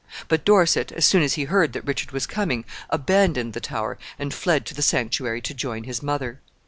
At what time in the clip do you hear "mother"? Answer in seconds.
6.01-6.41